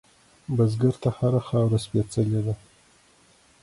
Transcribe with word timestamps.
بزګر 0.55 0.95
ته 1.03 1.09
هره 1.17 1.41
خاوره 1.47 1.79
سپېڅلې 1.85 2.41
ده 2.45 2.53